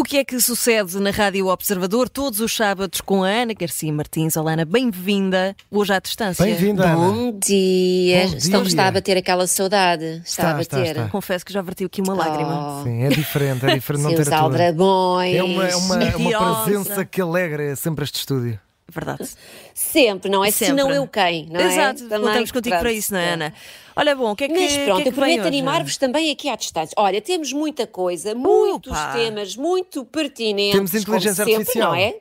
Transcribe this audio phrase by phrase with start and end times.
[0.00, 3.92] O que é que sucede na Rádio Observador todos os sábados com a Ana Garcia
[3.92, 4.34] Martins?
[4.34, 6.42] Olá, Ana, bem-vinda hoje à distância.
[6.42, 6.86] Bem-vinda.
[6.96, 8.26] Bom dia.
[8.28, 8.62] Bom dia.
[8.62, 10.22] está a bater aquela saudade.
[10.24, 10.64] Está, Está, a bater.
[10.64, 11.08] está, está.
[11.10, 12.80] Confesso que já verti aqui uma lágrima.
[12.80, 14.38] Oh, Sim, é diferente, é diferente não ter a tua.
[14.38, 15.36] aldrabões.
[15.36, 16.64] É uma, é uma, uma Mentirosa.
[16.64, 18.58] presença que alegra sempre este estúdio.
[18.90, 19.28] Verdade.
[19.72, 20.50] Sempre, não é?
[20.50, 20.66] Sempre.
[20.66, 21.64] Se não eu quem, não é?
[21.66, 22.80] Exato, contamos contigo pronto.
[22.80, 23.54] para isso, não é, Ana?
[23.96, 25.96] Olha, bom, o que é que, Mas o que pronto, é que eu prometo animar-vos
[25.96, 26.94] também aqui à distância.
[26.96, 29.12] Olha, temos muita coisa, muitos Upa.
[29.12, 30.74] temas, muito pertinentes.
[30.74, 31.92] Temos inteligência como sempre, artificial.
[31.92, 32.14] não é?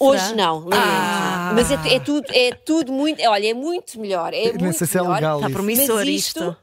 [0.00, 0.74] Hoje não, lamento.
[0.76, 1.52] Ah.
[1.54, 3.22] Mas é, é tudo, é tudo muito.
[3.28, 4.34] Olha, é muito melhor.
[4.34, 5.14] É muito se é melhor.
[5.14, 5.54] legal Está isso.
[5.56, 6.38] promissor Mas isto.
[6.40, 6.56] isto-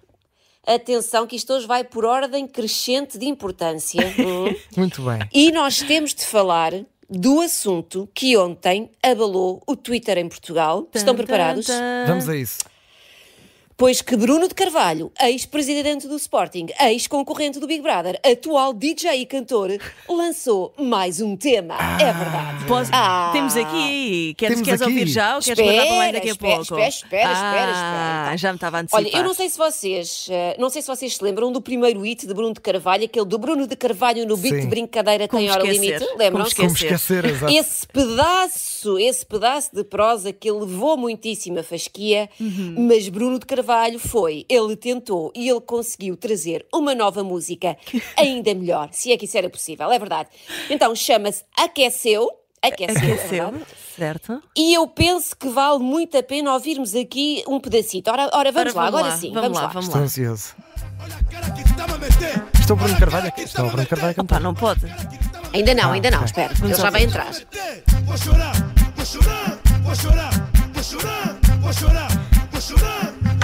[0.67, 3.99] Atenção, que isto hoje vai por ordem crescente de importância.
[4.20, 4.53] Hum.
[4.77, 5.20] Muito bem.
[5.33, 6.71] E nós temos de falar
[7.11, 10.88] do assunto que ontem abalou o Twitter em Portugal.
[10.93, 11.67] Estão preparados?
[12.07, 12.59] Vamos a isso.
[13.81, 19.26] Pois que Bruno de Carvalho, ex-presidente do Sporting, ex-concorrente do Big Brother, atual DJ e
[19.26, 19.71] cantor,
[20.07, 21.73] lançou mais um tema.
[21.99, 22.65] é verdade.
[22.68, 23.32] Posso- Ah.
[23.34, 24.35] Temos aqui.
[24.38, 24.91] Queres, Temos queres aqui.
[24.91, 26.62] ouvir já ou queres guardar para mais daqui a Espera, pouco?
[26.62, 28.38] espera, espera, espera, Ah, espera.
[28.38, 29.01] já me estava a antecipar.
[29.04, 32.01] Olha, eu não sei se vocês, eh, não sei se vocês se lembram do primeiro
[32.01, 34.62] hit de Bruno de Carvalho, aquele do Bruno de Carvalho no beat Sim.
[34.62, 35.82] de brincadeira Como tem hora esquecer?
[35.82, 36.05] limite.
[36.05, 36.55] Como Lembram-se?
[36.55, 37.26] Como Esquecer.
[37.26, 37.51] exato.
[37.51, 42.76] Esse pedaço, esse pedaço de prosa que levou muitíssima fasquia, Uhum.
[42.88, 47.77] mas Bruno de Carvalho foi, ele tentou e ele conseguiu trazer uma nova música
[48.17, 50.29] ainda melhor, se é que isso era possível, é verdade.
[50.69, 52.29] Então chama-se Aqueceu.
[52.63, 53.65] Aqueceu, é Aqueceu, verdade.
[53.97, 54.43] certo?
[54.55, 58.11] E eu penso que vale muito a pena ouvirmos aqui um pedacito.
[58.11, 59.67] Ora, ora vamos Ora, lá, agora sim, vamos, vamos lá, lá.
[59.69, 60.05] vamos Estou lá.
[60.05, 60.55] ansioso.
[62.59, 63.41] Estou Bruno Carvalho aqui.
[63.41, 64.39] Estou Bruno Carvalho a Pá, cantar.
[64.39, 64.81] não pode.
[65.53, 67.31] Ainda não, Ah, ainda não, espera, ele já vai entrar.
[68.05, 68.53] Vou chorar,
[68.95, 72.09] vou chorar, vou chorar, vou chorar, vou chorar,
[72.51, 73.00] vou chorar,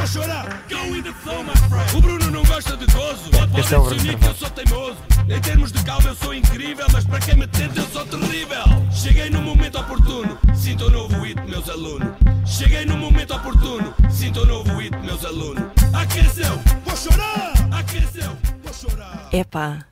[0.07, 0.63] vou chorar.
[0.69, 1.97] Go with the flow, my friend.
[1.97, 3.29] O Bruno não gosta de gozo.
[3.31, 4.35] Pode é unir que eu Carvalho.
[4.35, 4.97] sou teimoso.
[5.29, 8.63] Em termos de calma eu sou incrível, mas para quem me tenta eu sou terrível.
[8.91, 12.09] Cheguei no momento oportuno, sinto o novo hit, meus alunos.
[12.45, 15.63] Cheguei no momento oportuno, sinto o novo hit, meus alunos.
[15.93, 19.29] Aqueceu, vou chorar, aqueceu, vou chorar.
[19.33, 19.85] Epá.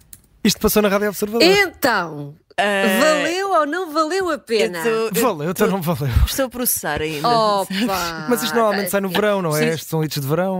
[0.43, 1.41] Isto passou na Rádio Observador.
[1.43, 4.77] Então, Ah, valeu ou não valeu a pena?
[4.79, 6.13] eu tô- eu Valeu, então não valeu.
[6.25, 7.27] Estou a processar ainda.
[7.27, 8.27] Opa!
[8.29, 9.59] Mas isto normalmente sai no verão, não é?
[9.59, 9.67] Sim.
[9.67, 10.59] Estes são hits de verão.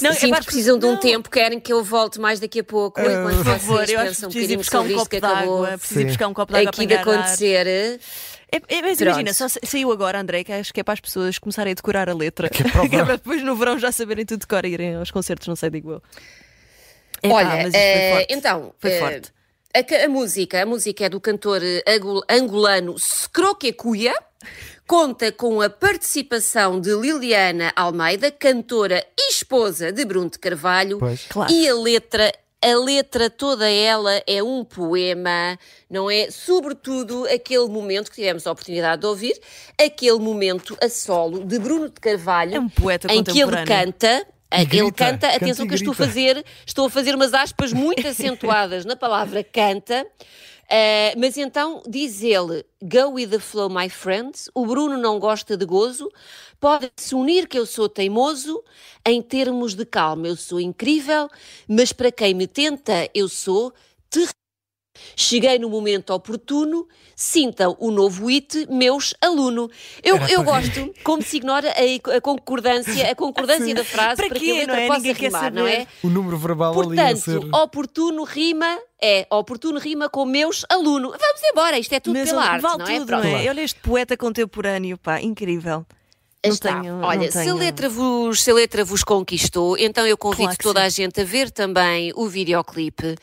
[0.00, 0.98] Não, Sim, epá, porque precisam de um não.
[1.00, 4.10] tempo, querem que eu volte mais daqui a pouco, enquanto Por favor, vocês eu acho
[4.20, 5.78] que um preciso bocadinho buscar um copo de.
[5.78, 6.06] Preciso Sim.
[6.06, 7.66] buscar um copo de água aqui para de acontecer.
[7.66, 7.98] É,
[8.56, 9.02] é, mas Pronto.
[9.02, 11.74] imagina, só sa- saiu agora, André, que acho que é para as pessoas começarem a
[11.74, 12.48] decorar a letra.
[12.48, 15.46] Que é para para depois no verão já saberem tudo decorar e irem aos concertos,
[15.48, 16.02] não sei, digo eu.
[17.22, 18.34] Epá, Olha, mas isto foi eh, forte.
[18.34, 19.32] então, Foi eh, forte.
[19.74, 24.14] A, a música, a música é do cantor eh, angol- angolano Scroquecuia,
[24.86, 31.24] conta com a participação de Liliana Almeida, cantora e esposa de Bruno de Carvalho, Pois.
[31.26, 31.50] Claro.
[31.52, 32.30] e a letra
[32.64, 35.58] a letra toda ela é um poema,
[35.90, 36.30] não é?
[36.30, 39.36] Sobretudo aquele momento que tivemos a oportunidade de ouvir,
[39.76, 43.66] aquele momento a solo de Bruno de Carvalho, É um poeta em que ele contemporâneo.
[44.52, 47.72] Ele grita, canta, canta atenção que eu estou a fazer, estou a fazer umas aspas
[47.72, 50.06] muito acentuadas na palavra canta,
[50.68, 54.50] eh, mas então diz ele: Go with the flow, my friends.
[54.54, 56.10] O Bruno não gosta de gozo,
[56.60, 58.62] pode-se unir que eu sou teimoso.
[59.04, 61.28] Em termos de calma, eu sou incrível,
[61.66, 63.72] mas para quem me tenta, eu sou
[64.08, 64.41] terrível.
[65.16, 66.86] Cheguei no momento oportuno,
[67.16, 69.70] sintam o novo hit, meus aluno.
[70.02, 74.16] Eu, Era eu para gosto como se ignora a, a concordância, a concordância da frase
[74.16, 74.86] Para para, que a letra não é?
[74.86, 75.86] possa Ninguém rimar, não é?
[76.02, 77.40] O número verbal ali a ser.
[77.40, 81.08] Portanto, oportuno rima é oportuno rima com meus aluno.
[81.10, 82.98] Vamos embora, isto é tudo Mas pela arte, vale não é?
[82.98, 83.24] tudo, Pronto.
[83.26, 83.48] não é?
[83.48, 85.86] Olha este poeta contemporâneo, pá, incrível.
[86.44, 86.80] Não Está.
[86.80, 90.48] tenho- Olha, não se, a letra vos, se a letra vos conquistou, então eu convido
[90.48, 90.86] Claro toda sim.
[90.86, 93.14] a gente a ver também o videoclipe.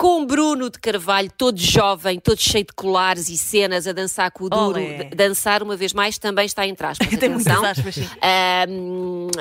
[0.00, 4.44] Com Bruno de Carvalho, todo jovem, todo cheio de colares e cenas, a dançar com
[4.44, 4.80] o duro.
[4.80, 5.10] Olé.
[5.14, 7.06] Dançar, uma vez mais, também está em traspas.
[7.20, 8.08] Tem muitas aspas, sim.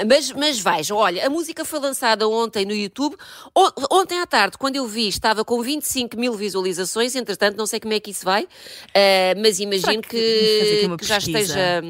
[0.06, 3.16] Mas, mas vejam, olha, a música foi lançada ontem no YouTube.
[3.89, 7.16] Ontem à tarde, quando eu vi, estava com 25 mil visualizações.
[7.16, 8.45] Entretanto, não sei como é que isso vai,
[8.94, 11.81] ah, mas imagino que que, que já esteja.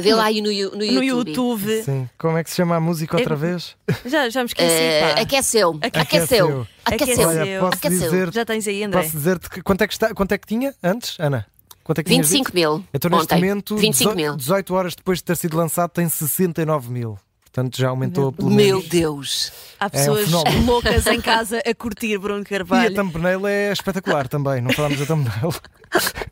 [0.00, 1.28] Vê lá aí no, no No YouTube.
[1.30, 1.82] YouTube.
[1.82, 2.08] Sim.
[2.18, 3.76] Como é que se chama a música outra vez?
[4.06, 5.20] Já, já me esqueci, pá.
[5.20, 5.78] aqueceu.
[5.82, 6.02] Aqueceu.
[6.02, 6.66] Aqueceu.
[6.84, 7.28] Aqueceu.
[7.28, 8.10] Olha, posso Aqueceu.
[8.10, 9.02] dizer, Já tens aí, André?
[9.02, 11.46] posso dizer-te que quanto é que, está, quanto é que tinha antes, Ana?
[11.84, 12.54] Quanto é que tinhas 25 dito?
[12.54, 12.84] mil.
[12.92, 13.34] Então, neste ontem.
[13.36, 14.36] momento, 25 dezo- mil.
[14.36, 17.18] 18 horas depois de ter sido lançado, tem 69 mil.
[17.44, 18.88] Portanto, já aumentou pelo Meu menos.
[18.90, 19.52] Deus.
[19.80, 20.66] Há um pessoas fenómeno.
[20.66, 22.94] loucas em casa a curtir Bruno E a Carvalho.
[22.94, 25.54] thumbnail é espetacular também, não falámos da thumbnail.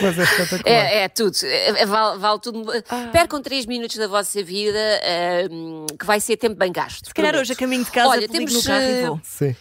[0.00, 0.62] Mas é espetacular.
[0.64, 1.36] É, é tudo.
[1.44, 2.64] É, é, vale, vale tudo.
[3.12, 7.06] Percam 3 minutos da vossa vida, ah, que vai ser tempo bem gasto.
[7.06, 9.20] Se calhar hoje a caminho de casa Olha, ligo no temos, carro e eh, vou.
[9.24, 9.56] Sim.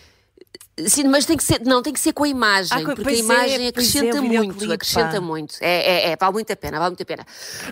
[0.88, 3.12] Sim, mas tem que ser, não, tem que ser com a imagem, Ah, porque a
[3.14, 5.22] é, imagem é, acrescenta o muito, acrescenta pá.
[5.22, 5.56] muito.
[5.62, 7.26] É, é, é, vale muito a pena, vale muito a pena.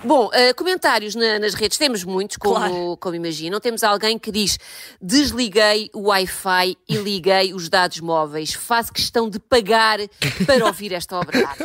[0.03, 2.97] Bom, eh, comentários na- nas redes temos muitos, como, Claro.
[2.99, 3.59] como imaginam.
[3.59, 4.57] Temos alguém que diz:
[5.01, 8.53] desliguei o Wi-Fi e liguei os dados móveis.
[8.53, 9.99] Faço questão de pagar
[10.45, 11.63] para ouvir esta obra de arte.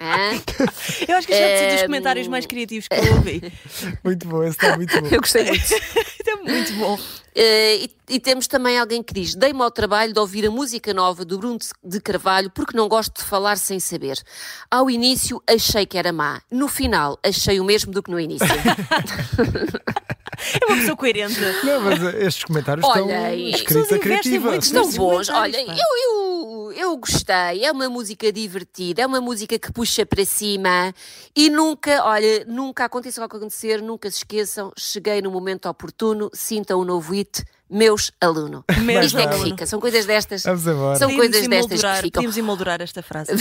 [1.08, 3.52] Eu acho que isto é dos Ehm, comentários mais criativos que eu ouvi.
[4.04, 5.06] Muito bom, esse está muito bom.
[5.08, 5.64] Eu gostei muito.
[6.28, 6.98] É muito bom.
[7.34, 10.92] Eh, e, e temos também alguém que diz: Dei-me ao trabalho de ouvir a música
[10.94, 14.18] nova do Bruno de Carvalho porque não gosto de falar sem saber.
[14.70, 18.46] Ao início achei que era má, no final achei o mesmo do que no início.
[20.62, 21.34] É uma pessoa coerente.
[21.64, 24.50] Não, mas eh, estes comentários Olha, estão e- As escritos pessoas a investem criativa.
[24.50, 25.28] muito Estão bons.
[25.30, 27.64] Olha, eu, eu, eu gostei.
[27.64, 30.94] É uma música divertida, é uma música que puxa para cima
[31.34, 34.72] e nunca, olha, nunca aconteça o que acontecer, nunca se esqueçam.
[34.78, 38.64] Cheguei no momento oportuno, sintam o novo hit, meus aluno.
[38.82, 40.42] Meus Isto é que fica, são coisas destas.
[40.44, 40.98] Vamos embora.
[40.98, 42.10] São Podíamos coisas destas que ficam.
[42.22, 43.32] Podíamos emoldurar esta frase.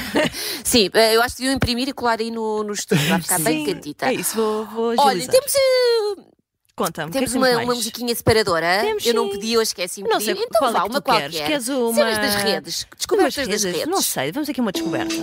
[0.64, 3.38] Sim, eh, eu acho que deviam imprimir e colar aí no, no estúdio, vai ficar
[3.40, 4.06] bem Sim, cantita.
[4.06, 6.22] É isso, vou, vou Olha, temos, eh,
[6.74, 7.78] Conta-me, que é temos que uma, temos uma mais?
[7.78, 8.80] musiquinha separadora.
[8.82, 10.34] Temos, eu não pedi, esqueci-me de Não sei.
[10.34, 11.22] Então qual é vá, que uma tu queres.
[11.36, 11.46] qualquer.
[11.46, 12.86] Queres uma- Cenas das redes.
[12.96, 13.86] Descobertas das redes.
[13.86, 15.14] Não sei, vamos aqui uma descoberta.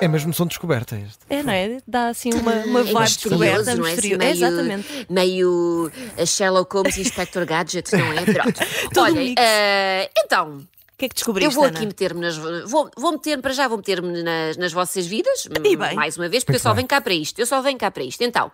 [0.00, 1.18] É mesmo som de descoberta este.
[1.30, 1.78] É, não é?
[1.86, 3.92] Dá assim uma, uma É vibe descoberta, misterioso, não é?
[3.92, 5.06] Assim, meio, Exatamente.
[5.08, 8.24] meio a Sherlock Holmes e Inspector Gadget, não é?
[8.24, 8.60] Pronto.
[9.00, 9.40] Olhem, mix.
[9.42, 10.66] eh, então, O
[10.98, 12.36] que é que descobriste, eu vou aqui meter-me nas.
[12.36, 15.94] Vou, vou meter-me para já, vou meter-me nas, nas vossas vidas, E bem.
[15.94, 16.76] mais uma vez, porque Muito eu só bem.
[16.78, 17.38] venho cá para isto.
[17.38, 18.20] Eu só venho cá para isto.
[18.22, 18.50] Então,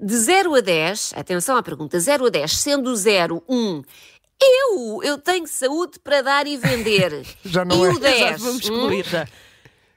[0.00, 3.82] de 0 a 10, atenção à pergunta, 0 a 10, sendo 0, 1.
[4.40, 7.26] Eu, eu tenho saúde para dar e vender.
[7.44, 7.92] Já não e é.
[7.92, 8.58] o 10, Já vamos hum?
[8.74, 9.26] excluir já.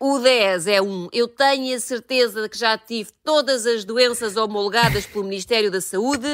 [0.02, 1.08] O 10 é um.
[1.14, 5.80] Eu tenho a certeza de que já tive todas as doenças homologadas pelo Ministério da
[5.80, 6.28] Saúde.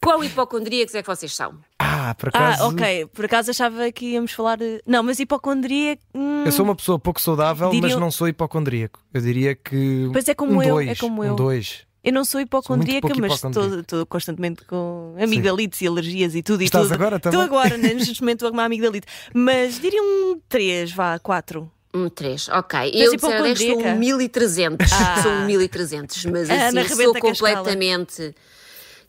[0.00, 1.58] Quão hipocondríacos é que vocês são?
[1.76, 2.68] Ah, por Ah, acaso.
[2.68, 3.06] ok.
[3.06, 4.56] Por acaso achava que íamos falar.
[4.58, 5.98] de- Não, mas hipocondria.
[6.14, 9.00] hum, Eu sou uma pessoa pouco saudável, Diria- mas não sou hipocondríaco.
[9.12, 10.08] Eu diria que.
[10.12, 11.34] Pois é como um eu, dois, é como um eu.
[11.34, 11.80] dois.
[12.04, 13.80] Eu não sou hipocondríaca, pouco mas hipocondríaca.
[13.80, 16.62] estou constantemente com amigdalites e alergias e tudo.
[16.62, 16.94] e Estás tudo.
[16.94, 17.38] agora também?
[17.40, 19.06] Estou agora, né, neste momento, a uma amigdalite.
[19.34, 21.70] Mas diria um 3, vá, 4.
[21.92, 22.78] Um 3, ok.
[22.94, 23.96] és eu de 0 a 10 sou hipocondríaca?
[23.96, 24.92] um 1300.
[24.92, 25.22] Ah.
[25.22, 28.34] Sou um 1300, mas A Ana assim, sou completamente.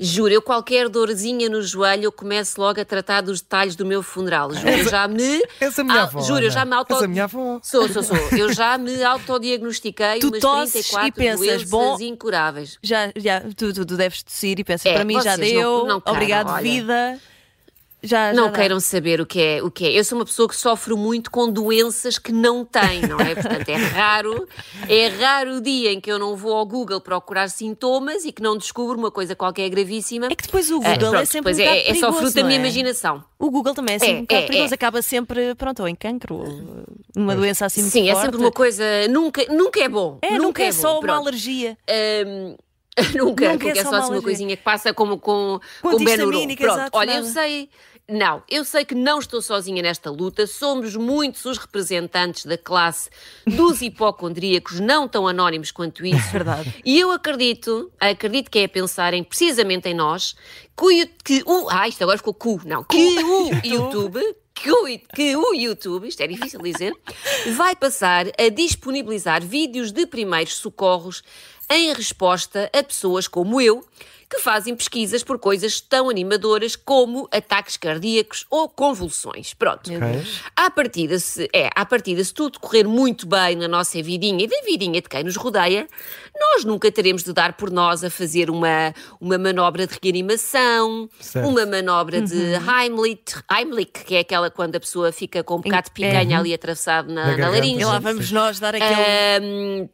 [0.04, 4.02] Juro, eu qualquer dorzinha no joelho, eu começo logo a tratar dos detalhes do meu
[4.02, 4.52] funeral.
[4.52, 5.44] Juro, eu já me.
[5.60, 6.22] És a minha Ah, avó.
[6.22, 6.92] Juro, eu já me auto.
[6.96, 7.60] És a minha avó.
[7.62, 8.18] Sou, sou, sou.
[8.36, 12.80] Eu já me autodiagnostiquei Tu umas tosses 34 e pensas, bom, incuráveis.
[12.82, 15.86] Já, já, tu, tu, tu deves tossir e pensas, É, para mim já deu, não-
[15.88, 16.64] não queiram, obrigado, olha.
[16.64, 17.20] vida.
[18.04, 19.92] Já, Não já queiram saber o que, é, o que é.
[20.00, 23.36] Eu sou uma pessoa que sofre muito com doenças que não tem, não é?
[23.36, 24.48] Portanto, é raro,
[24.90, 28.42] é raro o dia em que eu não vou ao Google procurar sintomas e que
[28.42, 30.28] não descubro uma coisa qualquer gravíssima.
[30.32, 31.92] É que depois o Ah, Google é pronto, sempre depois um é, bocado é só
[32.08, 32.60] perigoso, fruto da minha é?
[32.62, 33.24] imaginação.
[33.38, 34.76] O Google também é sempre É, um bocado é, perigoso, é.
[34.76, 36.84] acaba sempre, pronto, ou em cancro, ou
[37.16, 38.26] uma doença assim Sim, é forte.
[38.26, 38.84] sempre uma coisa.
[39.10, 40.18] Nunca, nunca é bom.
[40.24, 41.78] É, nunca, é, bom, só uma alergia.
[42.26, 42.56] Hum,
[43.16, 46.28] nunca, nunca, é só, uma assim uma coisinha que passa como com, Com com Benuron.
[46.28, 47.70] antihistamínica, Pronto, exato, olha, eu sei.
[48.10, 53.10] Não, eu sei que não estou sozinha nesta luta, somos muitos os representantes da classe
[53.48, 56.30] dos hipocondríacos, não tão anónimos quanto isso.
[56.30, 56.76] Verdade.
[56.84, 60.36] E eu acredito, acredito que é pensarem precisamente em nós,
[60.76, 64.20] que o, que o ah, isto agora ficou cu, não, que o YouTube
[64.62, 66.94] que o, que o YouTube, isto é difícil dizer,
[67.56, 71.24] vai passar a disponibilizar vídeos de primeiros socorros
[71.70, 73.84] em resposta a pessoas como eu,
[74.32, 79.54] que fazem pesquisas por coisas tão animadoras como ataques cardíacos ou convulsões.
[79.54, 79.90] Pronto.
[79.90, 80.12] Meu Ok.
[80.14, 80.40] Deus.
[80.56, 84.48] À partida, se, é, à partida, se tudo correr muito bem na nossa vidinha e
[84.48, 85.86] da vidinha de quem nos rodeia,
[86.40, 91.48] nós nunca teremos de dar por nós a fazer uma, uma manobra de reanimação, Certo.
[91.50, 92.72] uma manobra de Uhum.
[92.72, 96.10] Heimlich, Heimlich, que é aquela quando a pessoa fica com um bocado de É.
[96.10, 97.82] picanha ali atravessado na, Na na laringe.
[97.82, 98.94] E lá Sim, vamos nós dar aquele.
[98.96, 99.90] Ahm,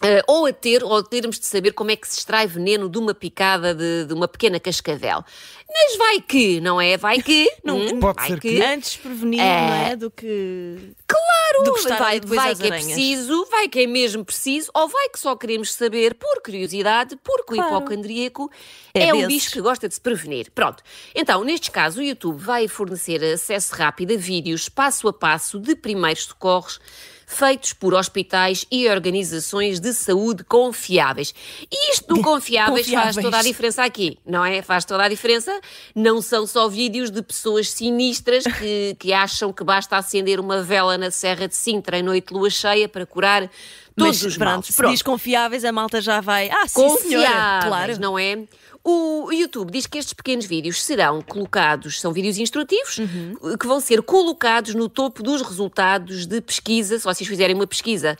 [0.00, 2.88] ah, ou a ter, ou a termos de saber como é que se extrai veneno
[2.88, 5.24] de uma picada de, de uma pequena cascavel.
[5.70, 6.96] Mas vai que, não é?
[6.96, 7.46] Vai que.
[7.64, 8.56] hum, Pode vai ser que.
[8.56, 9.66] que- Antes prevenir, É.
[9.66, 9.96] não é?
[9.96, 10.94] Do que.
[11.06, 14.88] Claro, do que estar vai, vai que é preciso, vai que é mesmo preciso, ou
[14.88, 17.74] vai que só queremos saber por curiosidade, porque Claro.
[17.74, 18.50] o hipocondríaco
[18.94, 20.50] É é, um bicho que gosta de se prevenir.
[20.52, 20.82] Pronto.
[21.14, 25.74] Então, nestes casos, o YouTube vai fornecer acesso rápido a vídeos passo a passo de
[25.74, 26.80] primeiros socorros
[27.30, 31.34] feitos por hospitais e organizações de saúde confiáveis.
[31.70, 33.24] E isto do confiáveis, faz Confiáveis.
[33.24, 34.62] toda a diferença aqui, não é?
[34.62, 35.52] Faz toda a diferença.
[35.94, 40.96] Não são só vídeos de pessoas sinistras que, que acham que basta acender uma vela
[40.96, 43.42] na Serra de Sintra em noite de lua cheia para curar
[43.94, 44.66] todos Mas os pronto, males.
[44.66, 46.48] se diz confiáveis, a malta já vai.
[46.50, 47.26] Ah, sim, senhora.
[47.28, 47.64] Confiáveis,
[47.98, 48.00] Claro.
[48.00, 48.38] não é?
[48.90, 52.98] O YouTube diz que estes pequenos vídeos serão colocados, são vídeos instrutivos,
[53.60, 58.16] que vão ser colocados no topo dos resultados de pesquisa, se vocês fizerem uma pesquisa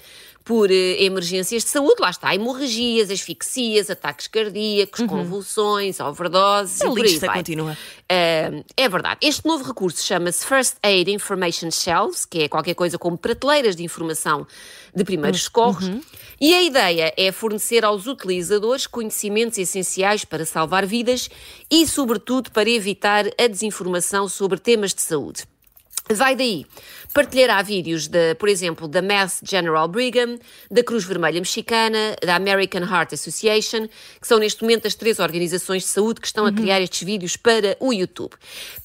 [0.48, 6.88] por eh, emergências de saúde, lá está, hemorragias, asfixias, ataques cardíacos, convulsões, overdoses A e
[6.88, 7.36] por aí vai.
[7.36, 7.72] continua.
[7.72, 9.18] Uh, é verdade.
[9.20, 13.84] Este novo recurso chama-se First Aid Information Shelves, que é qualquer coisa como prateleiras de
[13.84, 14.46] informação
[14.96, 15.90] de primeiros socorros.
[16.40, 21.28] E a ideia é fornecer aos utilizadores conhecimentos essenciais para salvar vidas
[21.70, 25.44] e, sobretudo, para evitar a desinformação sobre temas de saúde.
[26.14, 26.66] Vai daí.
[27.12, 30.38] Partilhará vídeos, de, por exemplo, da Mass General Brigham,
[30.70, 33.88] da Cruz Vermelha Mexicana, da American Heart Association,
[34.20, 37.36] que são neste momento as três organizações de saúde que estão a criar estes vídeos
[37.36, 38.32] para o YouTube.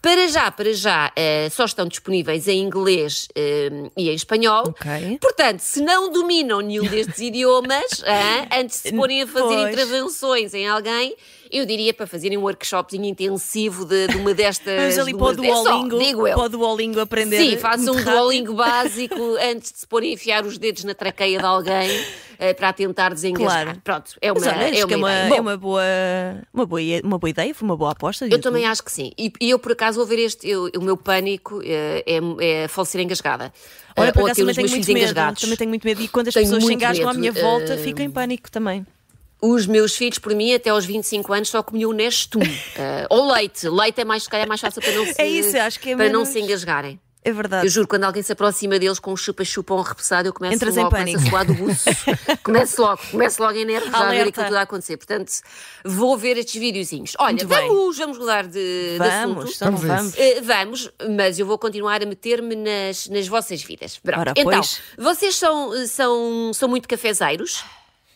[0.02, 4.64] Para já, para já, eh, só estão disponíveis em inglês eh, e em espanhol.
[4.70, 5.18] Ok.
[5.20, 9.74] Portanto, se não dominam nenhum destes idiomas, ah, antes de se porem a fazer Pois.
[9.74, 11.16] intervenções em alguém,
[11.54, 14.76] eu diria para fazerem um workshopzinho intensivo de, de uma destas.
[14.80, 16.36] Vamos ali de para o uma- é Duolingo, digo eu.
[16.36, 17.38] para o Duolingo aprender.
[17.38, 18.12] Sim, façam um rápido.
[18.14, 21.90] Duolingo básico antes de se porem a enfiar os dedos na traqueia de alguém
[22.40, 23.64] eh, para tentar desengasgar.
[23.66, 23.82] Claro.
[23.84, 25.38] Pronto, é uma, Mas olha, é é uma, uma, ideia.
[25.38, 25.84] é uma boa,
[26.54, 28.28] uma, boa, uma boa ideia, foi uma boa aposta.
[28.28, 29.12] eu também acho que sim.
[29.18, 30.48] E, e eu, por acaso, vou ver este.
[30.50, 33.54] eu- o meu pânico eh, é, é falecer engasgada.
[33.96, 34.98] Olha, Eh, por acaso ter também os tenho muito medo.
[35.00, 35.42] engasgados.
[35.42, 36.02] Também tenho muito medo.
[36.02, 38.50] E quando as Tenho pessoas se engasgam à medo, minha volta, eh, fico em pânico
[38.50, 38.86] também.
[39.46, 42.40] Os meus filhos, por mim, até aos 25 anos, só comiam Nestum.
[42.76, 43.68] Eh, ou leite.
[43.68, 46.06] Leite é mais, calhar, mais fácil para não se, É isso, acho que é para
[46.06, 47.00] não menos- se engasgarem.
[47.26, 47.66] É verdade.
[47.66, 50.56] Eu juro, quando alguém se aproxima deles com um chupa-chupa ou um repousado, eu começo
[50.56, 51.86] Entras logo, começo a suar do buço.
[52.44, 54.98] começo logo, começo logo em nervos, a ver aquilo tudo a acontecer.
[54.98, 55.32] Portanto,
[55.86, 57.14] vou ver estes videozinhos.
[57.20, 57.68] Olha, Muito bem.
[57.68, 59.56] vamos, vamos mudar de, de Vamos, assunto.
[59.56, 60.14] então Vamos vamos.
[60.18, 63.98] Eh, vamos, mas eu vou continuar a meter-me nas, nas vossas vidas.
[64.00, 64.20] Pronto.
[64.20, 64.82] Ora, então, pois.
[64.98, 67.64] vocês são, são, são muito cafezeiros?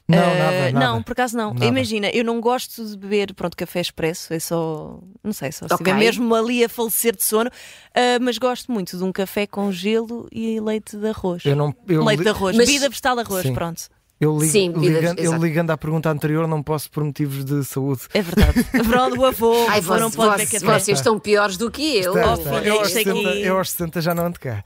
[0.09, 0.85] Não, Eh, nada, nada.
[0.85, 1.53] Não, por acaso não.
[1.53, 1.65] Nada.
[1.65, 5.73] Imagina, eu não gosto de beber pronto, café expresso, é só, não sei, só se
[5.73, 5.85] Ok.
[5.85, 7.49] estiver mesmo ali a falecer de sono,
[7.93, 11.43] ah, mas gosto muito de um café com gelo e leite de arroz.
[11.45, 11.75] Eu não.
[11.87, 13.53] Eu leite li- de arroz, Mas- bebida vegetal de arroz, Sim.
[13.53, 13.81] pronto.
[14.19, 17.63] Eu ligo, Sim, bebidas, ligando, eu ligando à pergunta anterior, não posso por motivos de
[17.65, 18.01] saúde.
[18.15, 18.63] É verdade.
[18.89, 20.57] Pronto, o avô, Ai, avô não pode café.
[20.79, 22.15] vocês estão piores do que eu.
[22.17, 22.63] Está, Oh, está.
[22.63, 24.63] Eu, aos isto aqui- 60, eu aos 60 já não ando cá.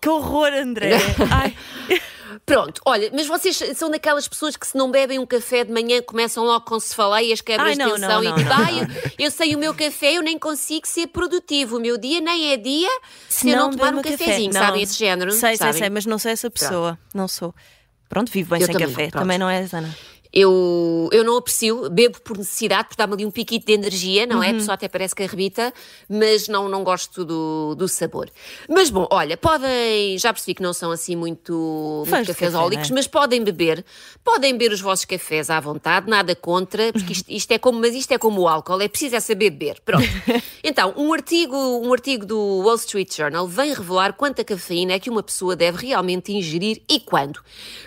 [0.00, 0.92] Que horror, André.
[1.32, 1.52] Ai,
[2.46, 6.00] Pronto, olha, mas vocês são daquelas pessoas que se não bebem um café de manhã
[6.02, 8.80] começam logo com cefaleias, quebras Ai, de não, tensão não, e não, que não, "Ai,
[9.18, 11.76] eu, eu sei o meu café, eu nem consigo ser produtivo.
[11.76, 12.88] O meu dia nem é dia
[13.28, 14.16] se, eu não tomar um café.
[14.16, 14.60] cafezinho, Não.
[14.60, 15.30] sabem esse género?
[15.32, 15.72] Sei, sei, sabem?
[15.80, 16.98] sei, mas não sou essa pessoa.
[17.14, 17.54] Não sou.
[18.08, 19.08] Pronto, vivo bem Eu sem também café.
[19.10, 19.22] pronto.
[19.22, 19.88] Também não és, Ana.
[20.32, 24.42] Eu, eu não aprecio, bebo por necessidade, porque dá-me ali um piquito de energia, não
[24.42, 24.48] é?
[24.48, 24.52] Uhum.
[24.52, 25.72] A pessoa até parece que arrebita,
[26.08, 28.30] mas não, não gosto do, do sabor.
[28.68, 32.74] Mas bom, olha, podem, já percebi que não são assim muito, Fãs muito cafés café,
[32.74, 32.94] é?
[32.94, 33.84] mas podem beber,
[34.24, 37.94] podem beber os vossos cafés à vontade, nada contra, porque isto, isto é como, mas
[37.94, 39.80] isto é como o álcool, é preciso é saber beber.
[39.84, 40.02] Pronto.
[40.64, 45.10] Então, um artigo, um artigo do Wall Street Journal vem revelar quanta cafeína é que
[45.10, 47.40] uma pessoa deve realmente ingerir e quando.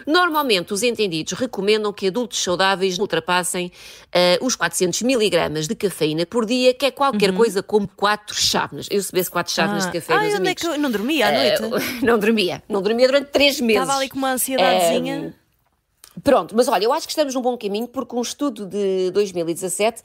[0.05, 3.71] Normalmente, os entendidos recomendam que adultos saudáveis ultrapassem
[4.11, 8.87] eh, os 400 miligramas de cafeína por dia, que é qualquer coisa como 4 chávenas.
[8.91, 9.89] Eu se bebesse 4 chávenas Uhum.
[9.89, 9.91] Ah.
[9.91, 10.63] de café, Ai, meus onde é amigos.
[10.63, 11.63] que eu não dormia à noite?
[11.63, 12.63] eh, não dormia.
[12.69, 13.81] Não dormia durante 3 meses.
[13.81, 15.35] Estava ali com uma ansiedadezinha.
[16.23, 20.01] Pronto, mas olha, eu acho que estamos num bom caminho porque um estudo de 2017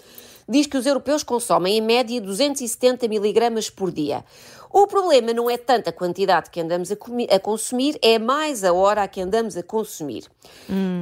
[0.49, 4.25] diz que os europeus consomem em média 270 miligramas por dia.
[4.73, 6.95] O problema não é tanto a quantidade que andamos a,
[7.35, 10.25] a consumir, é mais a hora a que andamos a consumir.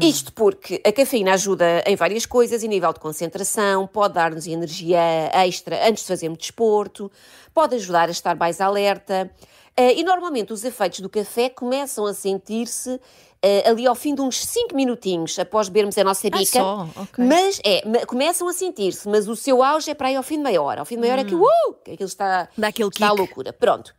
[0.01, 4.99] Isto porque a cafeína ajuda em várias coisas, em nível de concentração, pode dar-nos energia
[5.35, 7.11] extra antes de fazermos desporto,
[7.53, 9.31] pode ajudar a estar mais alerta.
[9.79, 13.01] Eh, e normalmente os efeitos do café começam a sentir-se
[13.41, 16.59] eh, ali ao fim de uns 5 minutinhos após bebermos a nossa bica.
[16.59, 16.89] só?
[16.97, 17.25] Ok.
[17.25, 20.43] Mas é, começam a sentir-se, mas o seu auge é para aí ao fim de
[20.43, 20.81] meia hora.
[20.81, 23.13] Ao fim de meia hora é que, uh, que aquilo está, Dá aquele está à
[23.13, 23.53] loucura.
[23.53, 23.95] Pronto.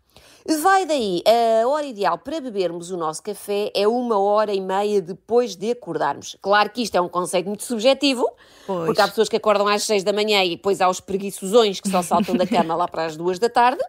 [0.62, 1.22] Vai daí,
[1.64, 5.72] a hora ideal para bebermos o nosso café é uma hora e meia depois de
[5.72, 6.36] acordarmos.
[6.42, 8.28] Claro que isto é um conceito muito subjetivo,
[8.66, 8.86] Pois.
[8.88, 11.90] porque há pessoas que acordam às seis da manhã e depois há os preguiçosões que
[11.90, 13.82] só saltam da cama lá para as duas da tarde.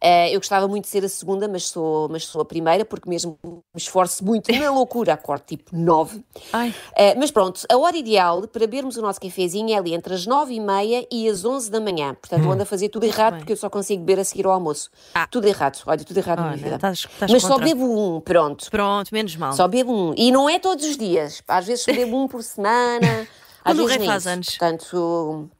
[0.00, 3.08] Eh, eu gostava muito de ser a segunda, mas sou, mas sou a primeira, porque
[3.08, 6.24] mesmo me esforço muito na loucura, acordo tipo nove.
[6.52, 6.74] Ai.
[6.96, 10.26] Eh, mas pronto, a hora ideal para bebermos o nosso cafezinho é ali entre as
[10.26, 12.14] nove e meia e as onze da manhã.
[12.14, 13.40] Portanto, eu ando a fazer tudo errado bem.
[13.40, 14.90] porque eu só consigo beber a seguir ao almoço.
[15.14, 15.26] Ah.
[15.26, 16.76] Tudo errado, olha, tudo errado na Olha, minha vida.
[16.76, 17.64] estás- estás mas só contra.
[17.66, 18.70] bebo um, pronto.
[18.70, 19.52] Pronto, menos mal.
[19.52, 20.14] Só bebo um.
[20.16, 21.42] E não é todos os dias.
[21.48, 23.00] Às vezes bebo um por semana.
[23.64, 24.48] às Quando o vezes rei faz anos.
[24.50, 25.50] Portanto,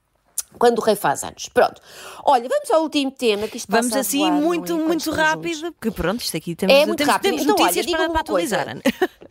[0.58, 1.48] quando o rei faz anos.
[1.52, 1.80] Pronto.
[2.24, 4.40] Olha, vamos ao último tema que isto Vamos assim voar, não é?
[4.42, 5.70] muito, muito rápido, juntos.
[5.78, 7.30] porque pronto, isto aqui temos, É muito temos, rápido.
[7.30, 8.56] temos Então, olha, notícias para, diga-me para uma coisa.
[8.56, 8.68] atualizar.
[9.02, 9.08] Ana.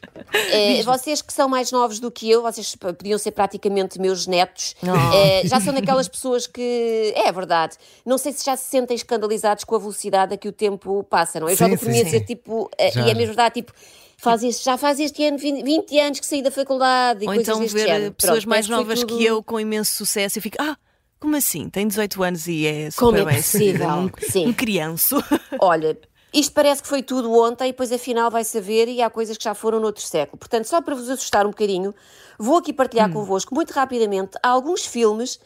[0.51, 4.75] Eh, vocês que são mais novos do que eu, vocês podiam ser praticamente meus netos,
[4.83, 5.15] Oh.
[5.15, 7.13] eh, já são daquelas pessoas que.
[7.15, 7.77] É verdade.
[8.05, 11.39] Não sei se já se sentem escandalizados com a velocidade a que o tempo passa,
[11.39, 11.47] não?
[11.47, 11.53] é?
[11.53, 12.69] Eu já Sim, dou por mim a sim, dizer tipo.
[12.77, 13.01] eh, Já.
[13.07, 13.71] E é mesmo verdade, tipo.
[14.17, 17.33] Faz este, já faz este ano 20, 20 anos que saí da faculdade e Ou
[17.35, 18.13] então ver género.
[18.13, 20.75] pessoas Pronto, mais novas tudo- que eu com imenso sucesso e fico, ah,
[21.19, 21.69] como assim?
[21.69, 23.89] Tem 18 anos e é super Como é bem possível?
[23.89, 24.47] um, Sim.
[24.47, 25.15] um crianço.
[25.59, 25.97] Olha,
[26.33, 29.43] isto parece que foi tudo ontem, e depois afinal vai saber e há coisas que
[29.43, 30.37] já foram noutro século.
[30.37, 31.93] Portanto, só para vos assustar um bocadinho,
[32.37, 32.75] vou aqui Hum.
[32.75, 35.39] partilhar convosco muito rapidamente alguns filmes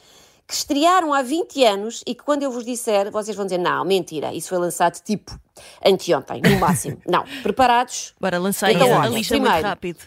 [0.47, 3.85] que estrearam há 20 anos e que quando eu vos disser, vocês vão dizer, não,
[3.85, 5.39] mentira, isso foi lançado tipo
[5.85, 6.97] anteontem, no máximo.
[7.07, 8.13] não, preparados?
[8.19, 9.99] Bora lançar Então, a lista muito primeiro, rápido.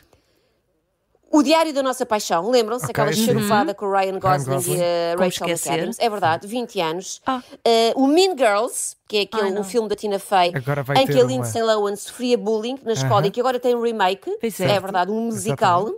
[1.36, 2.84] O Diário da Nossa Paixão, lembram-se?
[2.84, 4.76] Ok, Aquela xerofada com o Ryan Gosling, Gosling.
[4.78, 5.70] e a Como Rachel esquecer.
[5.72, 5.96] McAdams.
[5.98, 7.20] É verdade, 20 anos.
[7.26, 7.42] Ah.
[7.64, 9.62] Eh, o Mean Girls, que é aquele Ai, não.
[9.62, 10.52] um filme da Tina Fey,
[10.96, 13.82] em que a uma- Lindsay Lohan sofria bullying na escola e que agora tem um
[13.82, 14.30] remake.
[14.40, 14.62] É.
[14.76, 15.90] é verdade, um musical.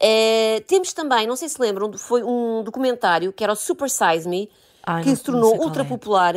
[0.00, 4.28] Eh, temos também, não sei se lembram, foi um documentário que era o Super Size
[4.28, 4.50] Me,
[4.84, 5.86] Ai, que se tornou ultra é.
[5.86, 6.34] popular.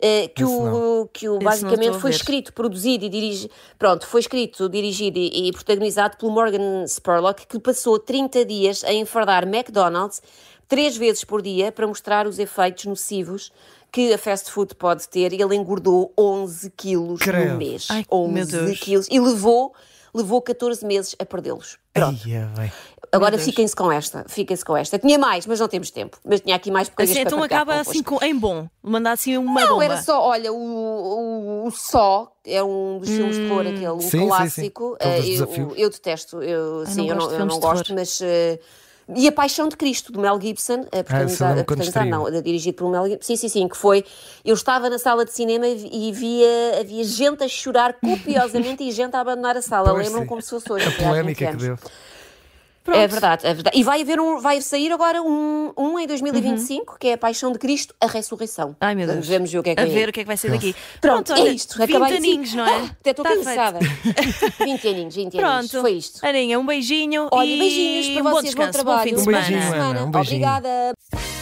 [0.00, 1.10] Eh, que Esse o, não.
[1.12, 3.52] que o basicamente foi escrito, produzido e dirigido.
[3.78, 8.92] Pronto, foi escrito, dirigido e, e protagonizado pelo Morgan Spurlock, que passou 30 dias a
[8.92, 10.22] enfardar McDonald's
[10.68, 13.50] três vezes por dia para mostrar os efeitos nocivos
[13.90, 15.32] que a fast food pode ter.
[15.32, 17.52] E ele engordou 11 quilos Credo.
[17.52, 17.88] no mês.
[17.90, 18.80] Ai, meu 11 Deus.
[18.80, 19.08] quilos.
[19.10, 19.74] E levou,
[20.14, 21.78] levou 14 meses a perdê-los.
[21.92, 22.20] Pronto.
[22.26, 22.72] Ai, é.
[23.10, 24.98] Agora fiquem-se com esta, fiquem-se com esta.
[24.98, 26.18] Tinha mais, mas não temos tempo.
[26.24, 28.68] Mas tinha aqui mais coisas Assim, então acaba assim com, em bom.
[28.82, 29.84] Mandar assim uma Não, bomba.
[29.84, 34.00] era só, olha, o, o, o Só, é um dos filmes de terror, aquele um
[34.00, 34.26] Sim, sim, sim.
[34.28, 34.96] clássico.
[35.00, 37.94] Aquele dos Eh, eu, eu detesto, eu, sim, não eu gosto não, eu não gosto,
[37.94, 38.20] mas.
[38.20, 38.58] eh,
[39.14, 42.38] e A Paixão de Cristo, do Mel Gibson, Ah, protagonizado, protagonizado não, estreou.
[42.38, 43.26] eh, dirigido por Mel Gibson.
[43.26, 44.04] Sim, sim, sim, que foi.
[44.44, 48.90] Eu estava na sala de cinema e e via, havia gente a chorar copiosamente e
[48.92, 49.92] gente a abandonar a sala.
[49.92, 50.86] Lembram como se fosse hoje.
[50.86, 51.80] A foi há 20 polémica que anos.
[52.92, 53.00] Deu.
[53.00, 53.78] É verdade, é verdade.
[53.78, 57.52] E vai haver um, vai sair agora um, um em 2025, que é a Paixão
[57.52, 58.68] de Cristo, a ressurreição.
[58.68, 58.74] Uhum.
[58.80, 59.36] Ai, meu Vamos, Deus.
[59.36, 60.50] vamos ver o que é que A vem ver o que é que vai ser
[60.50, 60.74] daqui.
[61.00, 61.78] Pronto, olha, é isto.
[61.78, 62.74] 20 Acabei de aninhos, não é?
[62.74, 63.78] Ah, até estou Tá cansada.
[64.64, 65.68] 20 aninhos, 20 aninhos.
[65.70, 65.80] Pronto.
[65.80, 66.24] Foi isto.
[66.26, 68.98] Aninha, um beijinho Olha, e beijinhos para um bom vocês, bom descanso, trabalho.
[68.98, 69.46] bom fim de Um semana.
[69.48, 70.46] beijinho, Ana, um beijinho.
[70.48, 71.37] Obrigada.